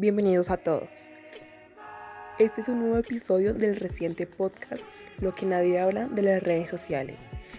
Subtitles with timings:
[0.00, 1.08] Bienvenidos a todos.
[2.38, 6.70] Este es un nuevo episodio del reciente podcast Lo que nadie habla de las redes
[6.70, 7.16] sociales,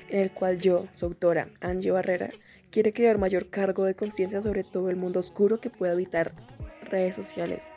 [0.07, 2.29] en el cual yo, su autora Angie Barrera,
[2.71, 6.33] quiere crear mayor cargo de conciencia sobre todo el mundo oscuro que puede habitar
[6.83, 7.67] redes sociales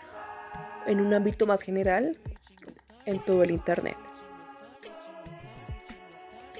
[0.86, 2.16] en un ámbito más general
[3.04, 3.96] en todo el Internet.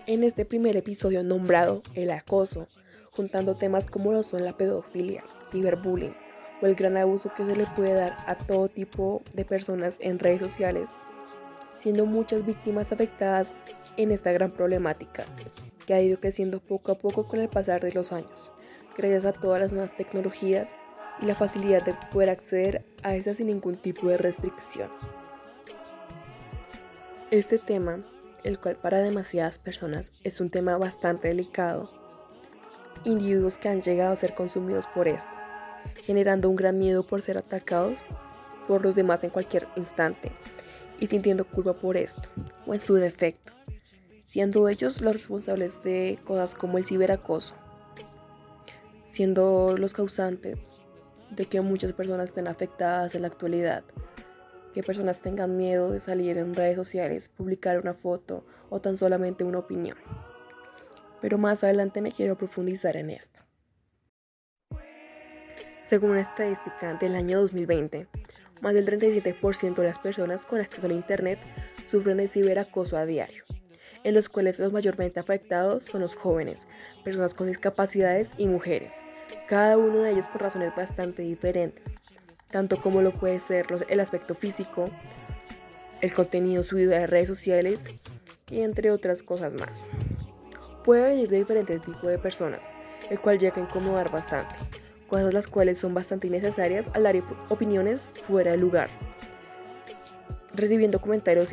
[0.08, 2.66] En este primer episodio nombrado El acoso,
[3.12, 6.16] juntando temas como lo son la pedofilia, ciberbullying,
[6.68, 10.40] el gran abuso que se le puede dar a todo tipo de personas en redes
[10.40, 10.96] sociales,
[11.72, 13.54] siendo muchas víctimas afectadas
[13.96, 15.24] en esta gran problemática,
[15.86, 18.50] que ha ido creciendo poco a poco con el pasar de los años,
[18.96, 20.74] gracias a todas las nuevas tecnologías
[21.20, 24.90] y la facilidad de poder acceder a estas sin ningún tipo de restricción.
[27.30, 28.04] Este tema,
[28.44, 31.90] el cual para demasiadas personas es un tema bastante delicado,
[33.04, 35.32] individuos que han llegado a ser consumidos por esto,
[36.02, 38.06] generando un gran miedo por ser atacados
[38.66, 40.32] por los demás en cualquier instante
[41.00, 42.28] y sintiendo culpa por esto,
[42.66, 43.52] o en su defecto,
[44.26, 47.54] siendo ellos los responsables de cosas como el ciberacoso,
[49.04, 50.78] siendo los causantes
[51.30, 53.84] de que muchas personas estén afectadas en la actualidad,
[54.72, 59.44] que personas tengan miedo de salir en redes sociales, publicar una foto o tan solamente
[59.44, 59.96] una opinión.
[61.20, 63.40] Pero más adelante me quiero profundizar en esto.
[65.82, 68.06] Según una estadística del año 2020,
[68.60, 71.40] más del 37% de las personas con acceso al Internet
[71.84, 73.42] sufren de ciberacoso a diario,
[74.04, 76.68] en los cuales los mayormente afectados son los jóvenes,
[77.02, 79.02] personas con discapacidades y mujeres,
[79.48, 81.96] cada uno de ellos con razones bastante diferentes,
[82.52, 84.88] tanto como lo puede ser el aspecto físico,
[86.00, 88.00] el contenido subido a redes sociales
[88.48, 89.88] y entre otras cosas más.
[90.84, 92.70] Puede venir de diferentes tipos de personas,
[93.10, 94.54] el cual llega a incomodar bastante
[95.12, 98.88] cosas las cuales son bastante innecesarias al dar opiniones fuera de lugar,
[100.54, 101.52] recibiendo comentarios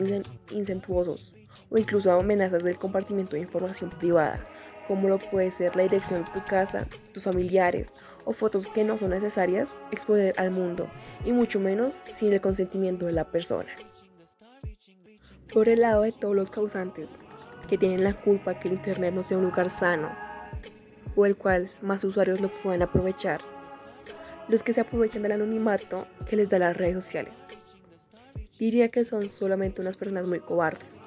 [0.49, 1.35] incentuosos
[1.69, 4.47] o incluso amenazas del compartimiento de información privada,
[4.87, 7.91] como lo puede ser la dirección de tu casa, tus familiares
[8.23, 10.89] o fotos que no son necesarias exponer al mundo,
[11.25, 13.71] y mucho menos sin el consentimiento de la persona.
[15.53, 17.19] Por el lado de todos los causantes
[17.67, 20.28] que tienen la culpa que el Internet no sea un lugar sano,
[21.25, 23.41] el cual más usuarios lo pueden aprovechar.
[24.47, 27.45] Los que se aprovechan del anonimato que les da las redes sociales.
[28.59, 31.01] Diría que son solamente unas personas muy cobardes,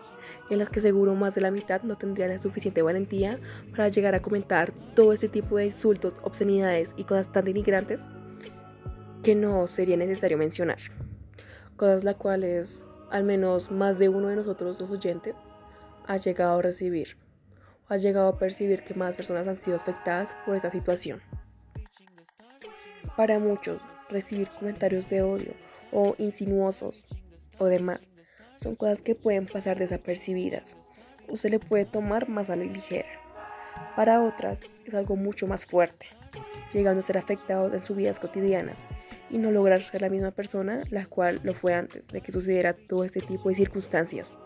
[0.48, 3.38] en las que seguro más de la mitad no tendrían la suficiente valentía
[3.70, 8.08] para llegar a comentar todo este tipo de insultos, obscenidades y cosas tan denigrantes
[9.22, 10.78] que no sería necesario mencionar.
[11.76, 15.34] Cosas las cuales al menos más de uno de nosotros los oyentes
[16.06, 17.16] ha llegado a recibir
[17.92, 21.20] ha llegado a percibir que más personas han sido afectadas por esta situación.
[23.18, 25.52] Para muchos, recibir comentarios de odio
[25.92, 27.06] o insinuosos
[27.58, 28.08] o demás
[28.56, 30.78] son cosas que pueden pasar desapercibidas
[31.28, 33.10] o se le puede tomar más a la ligera.
[33.94, 36.06] Para otras es algo mucho más fuerte,
[36.72, 38.86] llegando a ser afectados en sus vidas cotidianas
[39.28, 42.72] y no lograr ser la misma persona la cual lo fue antes de que sucediera
[42.72, 44.38] todo este tipo de circunstancias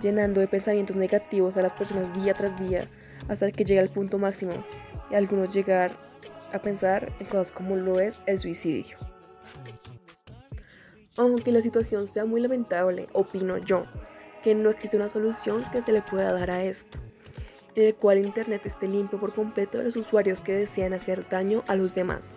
[0.00, 2.84] llenando de pensamientos negativos a las personas día tras día
[3.28, 4.52] hasta que llega al punto máximo
[5.10, 5.96] y algunos llegar
[6.52, 8.96] a pensar en cosas como lo es el suicidio.
[11.16, 13.86] Aunque la situación sea muy lamentable, opino yo
[14.42, 16.98] que no existe una solución que se le pueda dar a esto,
[17.74, 21.64] en el cual Internet esté limpio por completo de los usuarios que desean hacer daño
[21.66, 22.34] a los demás.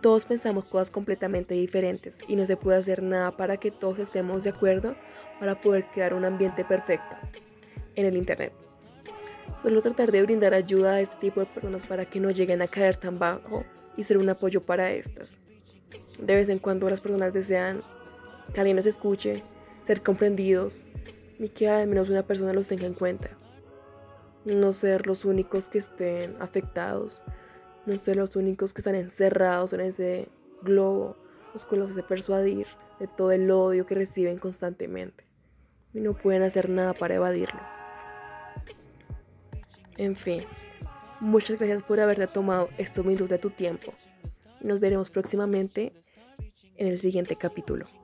[0.00, 4.44] Todos pensamos cosas completamente diferentes y no se puede hacer nada para que todos estemos
[4.44, 4.94] de acuerdo
[5.40, 7.16] para poder crear un ambiente perfecto
[7.96, 8.52] en el Internet.
[9.60, 12.68] Solo tratar de brindar ayuda a este tipo de personas para que no lleguen a
[12.68, 13.64] caer tan bajo
[13.96, 15.36] y ser un apoyo para estas.
[16.18, 17.82] De vez en cuando las personas desean
[18.54, 19.42] que alguien los escuche,
[19.82, 20.84] ser comprendidos
[21.40, 23.30] y que al menos una persona los tenga en cuenta.
[24.44, 27.22] No ser los únicos que estén afectados
[27.88, 30.28] no ser los únicos que están encerrados en ese
[30.62, 31.16] globo,
[31.52, 32.66] los cuales hace persuadir
[33.00, 35.24] de todo el odio que reciben constantemente
[35.92, 37.60] y no pueden hacer nada para evadirlo.
[39.96, 40.42] En fin,
[41.20, 43.92] muchas gracias por haberte tomado estos minutos de tu tiempo.
[44.60, 45.92] Nos veremos próximamente
[46.76, 47.97] en el siguiente capítulo.